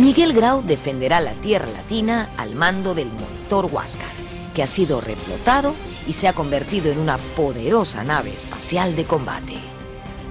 [0.00, 4.08] Miguel Grau defenderá la Tierra Latina al mando del monitor Huáscar,
[4.54, 5.74] que ha sido reflotado
[6.08, 9.58] y se ha convertido en una poderosa nave espacial de combate.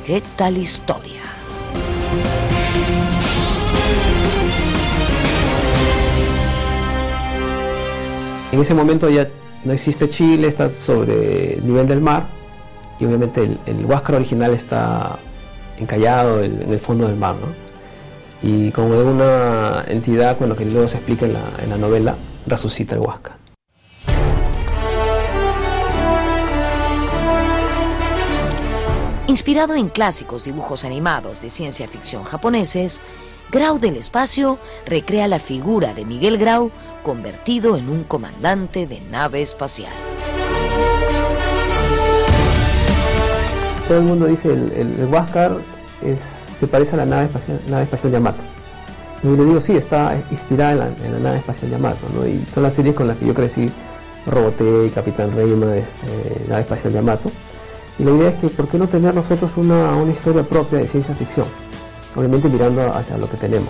[0.04, 1.22] ¿Qué tal historia?
[8.52, 9.30] En ese momento ya
[9.66, 12.26] no existe Chile, está sobre el nivel del mar
[13.00, 15.20] y obviamente el, Huáscar original está
[15.78, 17.36] encallado en el fondo del mar.
[17.36, 17.69] ¿no?
[18.42, 22.16] Y como de una entidad, con lo que luego se explica en la, novela,
[22.48, 23.38] resucita el Huasca.
[29.28, 33.02] Inspirado en clásicos dibujos animados de ciencia ficción japoneses,
[33.52, 36.72] Grau del Espacio recrea la figura de Miguel Grau
[37.04, 39.92] convertido en un comandante de nave espacial.
[43.88, 45.58] Todo el mundo dice el, el, el Huáscar
[46.04, 48.42] es se parece a la nave espacial, nave espacial Yamato.
[49.24, 52.28] Y le digo, sí, está inspirada en la, nave espacial Yamato, ¿no?
[52.28, 53.70] Y son las series con las que yo crecí,
[54.26, 57.30] Robotech, Capitán Reima, este, nave espacial Yamato.
[57.98, 60.88] Y la idea es que, ¿por qué no tener nosotros una, una historia propia de
[60.88, 61.48] ciencia ficción?
[62.16, 63.70] Obviamente mirando hacia lo que tenemos,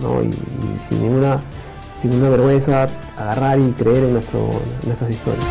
[0.00, 0.22] ¿no?
[0.22, 0.32] y,
[0.88, 1.40] sin, ninguna,
[2.00, 4.48] sin ninguna vergüenza agarrar y creer en, nuestro,
[4.84, 5.44] nuestras historias.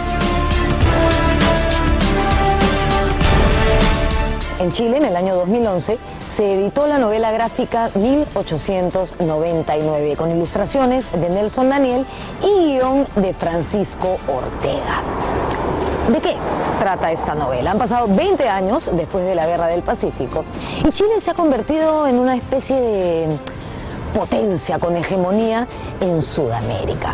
[4.59, 11.29] En Chile, en el año 2011, se editó la novela gráfica 1899, con ilustraciones de
[11.29, 12.05] Nelson Daniel
[12.43, 15.01] y guion de Francisco Ortega.
[16.11, 16.35] ¿De qué
[16.79, 17.71] trata esta novela?
[17.71, 20.43] Han pasado 20 años después de la Guerra del Pacífico
[20.85, 23.27] y Chile se ha convertido en una especie de
[24.13, 25.67] potencia con hegemonía
[26.01, 27.13] en Sudamérica.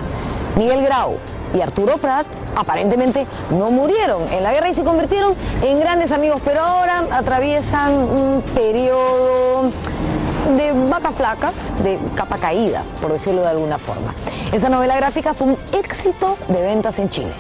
[0.56, 1.18] Miguel Grau
[1.54, 2.26] y Arturo Prat
[2.56, 7.94] aparentemente no murieron en la guerra y se convirtieron en grandes amigos, pero ahora atraviesan
[7.94, 9.72] un periodo
[10.58, 14.14] de vacas flacas, de capa caída, por decirlo de alguna forma.
[14.52, 17.32] Esa novela gráfica fue un éxito de ventas en Chile.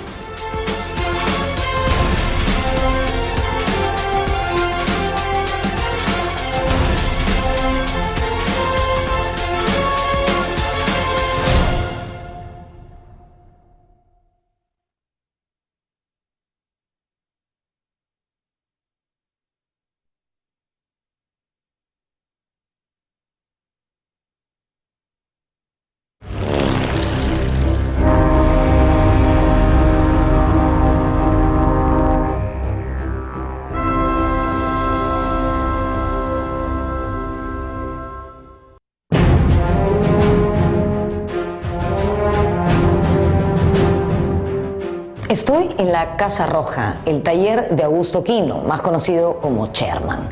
[45.33, 50.29] Estoy en la Casa Roja, el taller de Augusto Quino, más conocido como Sherman.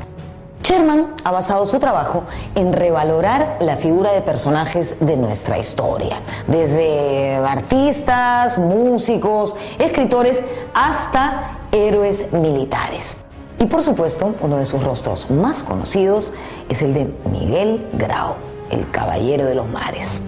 [0.62, 2.22] Sherman ha basado su trabajo
[2.54, 10.44] en revalorar la figura de personajes de nuestra historia, desde artistas, músicos, escritores,
[10.76, 13.18] hasta héroes militares.
[13.58, 16.32] Y por supuesto, uno de sus rostros más conocidos
[16.70, 18.36] es el de Miguel Grau,
[18.70, 20.22] el Caballero de los Mares.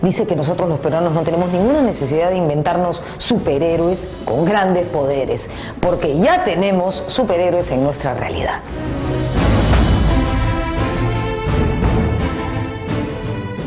[0.00, 5.50] Dice que nosotros los peruanos no tenemos ninguna necesidad de inventarnos superhéroes con grandes poderes,
[5.80, 8.62] porque ya tenemos superhéroes en nuestra realidad.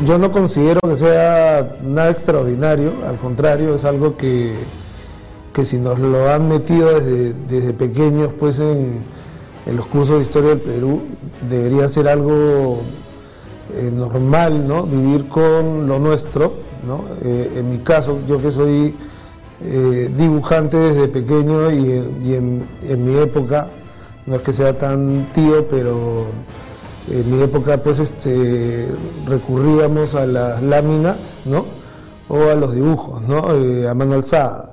[0.04, 4.54] Yo no considero que sea nada extraordinario, al contrario, es algo que,
[5.52, 9.02] que si nos lo han metido desde, desde pequeños pues en,
[9.66, 11.02] en los cursos de historia del Perú,
[11.48, 12.80] debería ser algo
[13.74, 14.84] eh, normal, ¿no?
[14.84, 16.52] Vivir con lo nuestro,
[16.86, 17.04] ¿no?
[17.22, 18.94] Eh, en mi caso, yo que soy
[19.64, 23.68] eh, dibujante desde pequeño y, en, mi época,
[24.26, 26.26] no es que sea tan tío, pero
[27.10, 28.88] en mi época pues este,
[29.26, 31.64] recurríamos a las láminas, ¿no?
[32.28, 33.44] O a los dibujos, ¿no?
[33.88, 34.71] a mano alzada.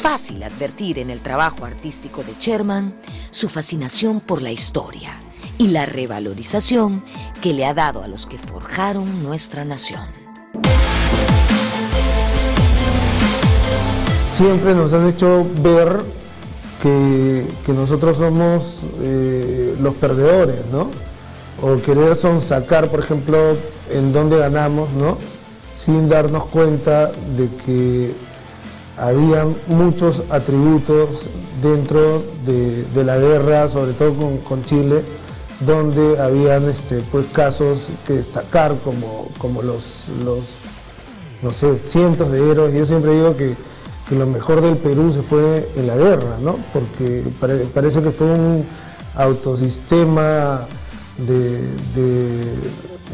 [0.00, 2.94] Fácil advertir en el trabajo artístico de Sherman
[3.30, 5.10] su fascinación por la historia
[5.58, 7.04] y la revalorización
[7.42, 10.06] que le ha dado a los que forjaron nuestra nación.
[14.32, 16.00] Siempre nos han hecho ver
[16.82, 20.88] que, nosotros somos eh, los perdedores, ¿no?
[21.60, 23.54] O querer sonsacar, por ejemplo,
[23.90, 25.18] en dónde ganamos, ¿no?
[25.76, 28.29] Sin darnos cuenta de que
[29.00, 31.26] había muchos atributos
[31.62, 35.02] dentro de, la guerra, sobre todo con, Chile,
[35.60, 40.40] donde habían este, pues, casos que destacar, como, como los, los,
[41.42, 42.74] no sé, cientos de héroes.
[42.74, 43.56] Yo siempre digo que,
[44.10, 46.58] lo mejor del Perú se fue en la guerra, ¿no?
[46.72, 48.66] porque pare, parece que fue un
[49.14, 50.66] autosistema
[51.16, 51.62] de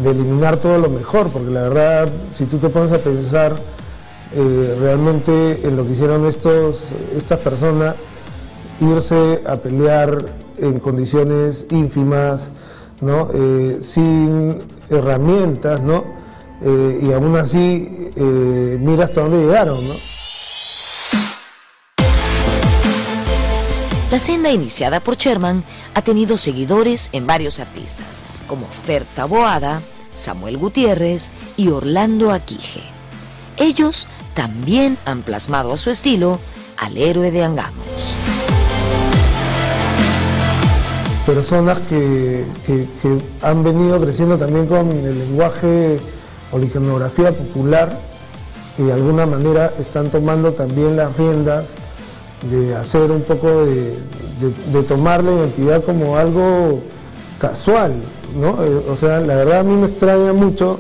[0.02, 3.56] eliminar todo lo mejor, porque la verdad, si tú te pones a pensar,
[4.34, 6.84] eh, realmente en lo que hicieron estos,
[7.16, 7.94] estas personas,
[8.80, 10.26] irse a pelear
[10.58, 12.50] en condiciones ínfimas,
[13.00, 13.28] ¿no?
[13.32, 14.58] Eh, sin
[14.90, 16.04] herramientas, ¿no?
[16.62, 18.10] Eh, y aún así,
[18.80, 19.88] mira hasta dónde llegaron.
[19.88, 19.94] ¿no?
[24.10, 25.62] La senda iniciada por Sherman
[25.94, 29.82] ha tenido seguidores en varios artistas, como Fer Taboada,
[30.14, 32.82] Samuel Gutiérrez y Orlando Aquije.
[33.58, 36.38] Ellos también han plasmado a su estilo
[36.76, 38.14] al héroe de Angamos.
[41.24, 42.44] Personas que,
[43.42, 45.98] han venido creciendo también con el lenguaje
[46.52, 47.98] o la iconografía popular
[48.78, 51.64] y de alguna manera están tomando también las riendas
[52.48, 53.94] de hacer un poco de,
[54.40, 56.82] de, de tomar la identidad como algo
[57.40, 57.94] casual,
[58.38, 58.62] ¿no?
[58.62, 60.78] Eh, o sea, la verdad a mí me extraña mucho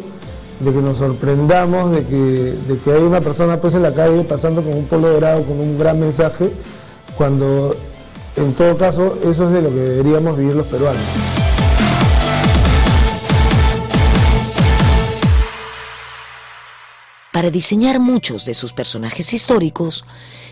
[0.60, 4.22] de que nos sorprendamos de que, de que hay una persona pues en la calle
[4.24, 6.50] pasando con un polo dorado, con un gran mensaje,
[7.16, 7.76] cuando
[8.36, 11.02] en todo caso eso es de lo que deberíamos vivir los peruanos.
[17.32, 20.06] Para diseñar muchos de sus personajes históricos,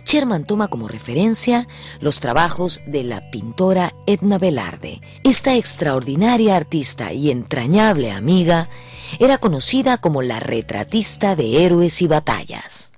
[0.05, 1.67] Sherman toma como referencia
[2.01, 5.01] los trabajos de la pintora Edna Velarde.
[5.23, 8.69] Esta extraordinaria artista y entrañable amiga
[9.19, 12.93] era conocida como la retratista de héroes y batallas.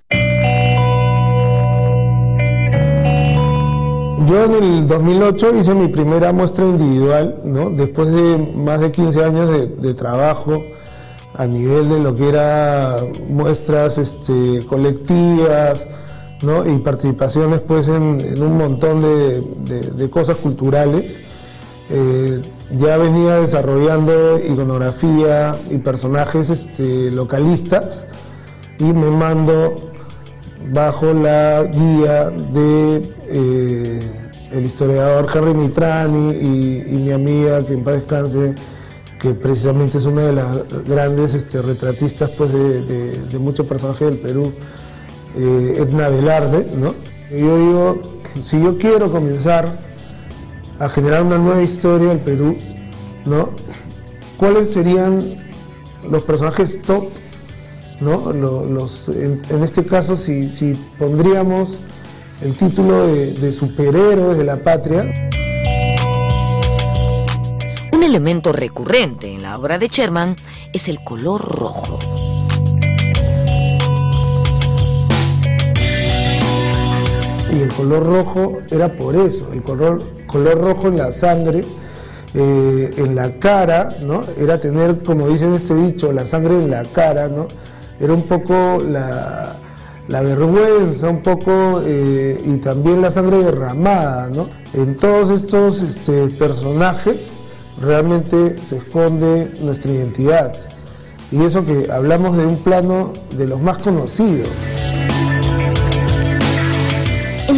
[4.27, 7.69] Yo en el 2008 hice mi primera muestra individual, ¿no?
[7.69, 9.49] después de más de 15 años
[9.81, 10.63] de, trabajo
[11.35, 12.97] a nivel de lo que era
[13.29, 15.87] muestras este, colectivas
[16.41, 21.19] y participaciones pues, en, un montón de, cosas culturales.
[21.89, 22.41] Eh,
[22.75, 28.05] ya venía desarrollando iconografía y personajes este, localistas
[28.77, 29.75] y me mando
[30.71, 34.01] bajo la guía de eh,
[34.51, 38.55] el historiador Harry Mitrani y, mi amiga, que en paz descanse,
[39.19, 44.53] que precisamente es una de las grandes este, retratistas pues, de, muchos personajes del Perú,
[45.37, 46.93] eh, Edna Velarde, ¿no?
[47.31, 48.01] yo digo,
[48.41, 49.86] si yo quiero comenzar
[50.79, 52.57] a generar una nueva historia del Perú,
[53.25, 53.49] ¿no?
[54.37, 55.35] ¿Cuáles serían
[56.09, 57.05] los personajes top,
[57.99, 58.31] ¿no?
[58.31, 61.77] Los, en, este caso, si, si, pondríamos
[62.41, 65.29] el título de, de superhéroes de la patria.
[67.91, 70.35] Un elemento recurrente en la obra de Sherman
[70.71, 71.97] es el color rojo.
[77.51, 81.63] Y el color rojo era por eso, el color color rojo en la sangre,
[82.33, 84.23] eh, en la cara, ¿no?
[84.37, 87.47] Era tener, como dicen este dicho, la sangre en la cara, ¿no?
[87.99, 89.55] Era un poco la,
[90.07, 94.49] vergüenza, un poco, eh, y también la sangre derramada, ¿no?
[94.73, 97.31] En todos estos este, personajes
[97.81, 100.53] realmente se esconde nuestra identidad.
[101.31, 104.49] Y eso que hablamos de un plano de los más conocidos.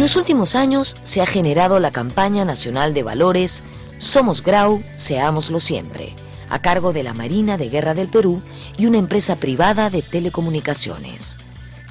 [0.00, 3.62] En los últimos años se ha generado la campaña nacional de valores
[3.98, 6.14] Somos Grau, Seámoslo Siempre,
[6.48, 8.40] a cargo de la Marina de Guerra del Perú
[8.78, 11.36] y una empresa privada de telecomunicaciones.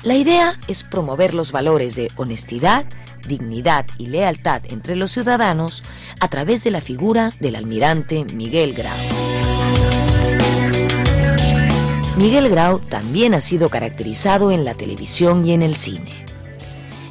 [0.01, 2.87] La idea es promover los valores de honestidad,
[3.27, 5.83] dignidad y lealtad entre los ciudadanos
[6.19, 8.97] a través de la figura del almirante Miguel Grau.
[12.17, 16.28] Miguel Grau también ha sido caracterizado en la televisión y en el cine.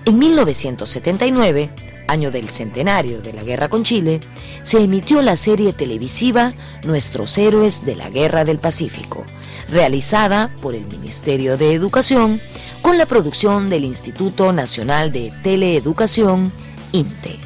[0.09, 1.69] En 1979,
[2.07, 4.21] año del centenario de la guerra con Chile,
[4.63, 9.27] se emitió la serie televisiva Nuestros Héroes de la Guerra del Pacífico,
[9.69, 12.41] realizada por el Ministerio de Educación
[12.81, 16.53] con la producción del Instituto Nacional de Teleeducación,
[16.93, 17.39] INTE.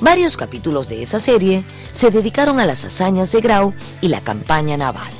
[0.00, 4.76] Varios capítulos de esa serie se dedicaron a las hazañas de Grau y la campaña
[4.76, 5.10] naval.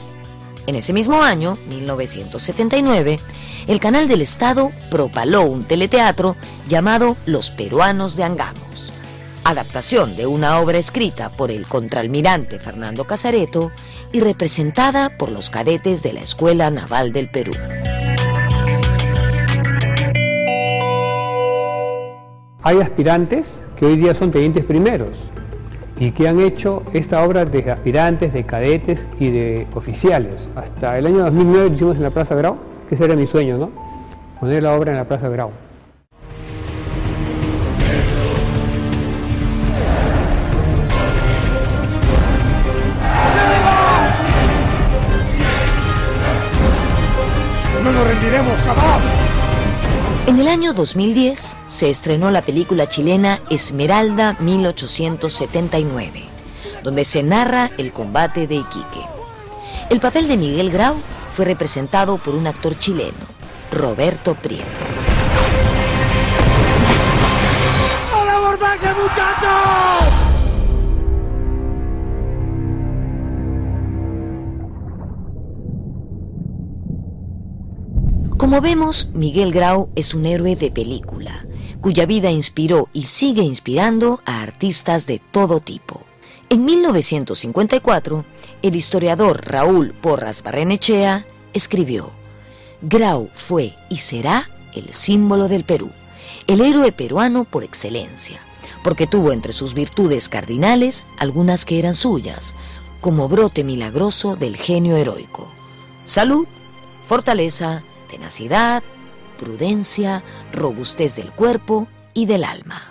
[0.68, 3.18] En ese mismo año, 1979,
[3.66, 6.36] el canal del Estado propaló un teleteatro
[6.68, 8.92] llamado Los Peruanos de Angamos,
[9.44, 13.70] adaptación de una obra escrita por el contraalmirante Fernando Casareto
[14.12, 17.52] y representada por los cadetes de la Escuela Naval del Perú.
[22.62, 25.10] Hay aspirantes que hoy día son tenientes primeros
[25.98, 30.48] y que han hecho esta obra de aspirantes, de cadetes y de oficiales.
[30.54, 33.56] Hasta el año 2009 lo hicimos en la Plaza Grau que ese era mi sueño,
[33.56, 33.70] ¿no?
[34.40, 35.52] Poner la obra en la Plaza Grau.
[47.84, 49.02] ¡No nos rendiremos jamás!
[50.26, 56.24] En el año 2010 se estrenó la película chilena Esmeralda 1879,
[56.82, 59.06] donde se narra el combate de Iquique.
[59.90, 60.96] El papel de Miguel Grau
[61.30, 63.12] fue representado por un actor chileno,
[63.70, 64.80] Roberto Prieto.
[68.14, 69.90] ¡Al abordaje, muchachos!
[78.36, 81.46] Como vemos, Miguel Grau es un héroe de película,
[81.80, 86.09] cuya vida inspiró y sigue inspirando a artistas de todo tipo.
[86.52, 88.24] En 1954,
[88.62, 92.10] el historiador Raúl Porras Barrenechea escribió,
[92.82, 95.92] Grau fue y será el símbolo del Perú,
[96.48, 98.40] el héroe peruano por excelencia,
[98.82, 102.56] porque tuvo entre sus virtudes cardinales algunas que eran suyas,
[103.00, 105.46] como brote milagroso del genio heroico.
[106.04, 106.48] Salud,
[107.06, 108.82] fortaleza, tenacidad,
[109.38, 112.90] prudencia, robustez del cuerpo y del alma.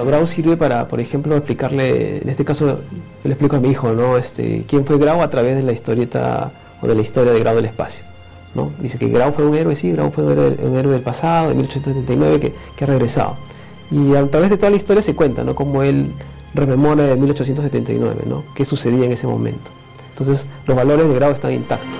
[0.00, 2.80] Grau sirve para, por ejemplo, explicarle, en este caso
[3.24, 4.16] le explico a mi hijo, ¿no?
[4.16, 7.54] Este, quién fue Grau a través de la historieta o de la historia de Grau
[7.54, 8.04] del espacio.
[8.54, 8.70] ¿no?
[8.80, 12.40] Dice que Grau fue un héroe, sí, Grau fue un héroe, del pasado, de 1879,
[12.40, 13.36] que, que, ha regresado.
[13.90, 15.54] Y a través de toda la historia se cuenta, ¿no?
[15.54, 16.12] Cómo él
[16.54, 18.44] rememora de 1879, ¿no?
[18.54, 19.70] Qué sucedía en ese momento.
[20.10, 21.91] Entonces, los valores de Grau están intactos.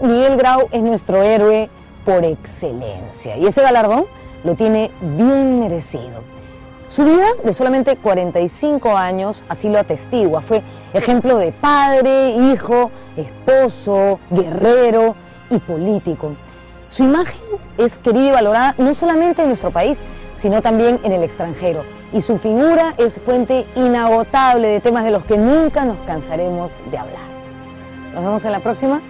[0.00, 1.70] Miguel Grau es nuestro héroe
[2.04, 4.06] por excelencia y ese galardón
[4.42, 6.24] lo tiene bien merecido.
[6.88, 10.40] Su vida de solamente 45 años así lo atestigua.
[10.40, 10.62] Fue
[10.92, 15.14] ejemplo de padre, hijo, esposo, guerrero
[15.50, 16.32] y político.
[16.90, 17.40] Su imagen
[17.78, 19.98] es querida y valorada no solamente en nuestro país,
[20.36, 21.84] sino también en el extranjero.
[22.12, 26.98] Y su figura es fuente inagotable de temas de los que nunca nos cansaremos de
[26.98, 27.22] hablar.
[28.14, 29.00] Nos vemos en la próxima.